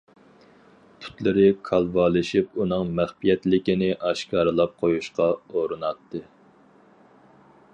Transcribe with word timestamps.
پۇتلىرى 1.01 1.43
كالۋالىشىپ 1.67 2.57
ئۇنىڭ 2.63 2.89
مەخپىيەتلىكىنى 2.99 3.91
ئاشكارىلاپ 4.09 4.75
قويۇشقا 4.85 5.29
ئۇرۇناتتى. 5.53 6.23